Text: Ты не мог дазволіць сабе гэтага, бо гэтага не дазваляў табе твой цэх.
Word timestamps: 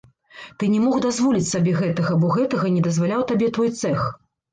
Ты 0.61 0.67
не 0.75 0.77
мог 0.85 0.95
дазволіць 1.05 1.49
сабе 1.49 1.73
гэтага, 1.81 2.15
бо 2.23 2.31
гэтага 2.37 2.71
не 2.79 2.81
дазваляў 2.89 3.23
табе 3.33 3.51
твой 3.59 3.69
цэх. 3.83 4.09